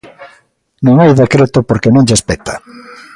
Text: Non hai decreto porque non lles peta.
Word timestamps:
Non 0.85 0.95
hai 0.97 1.11
decreto 1.21 1.59
porque 1.69 1.93
non 1.93 2.05
lles 2.07 2.21
peta. 2.29 2.55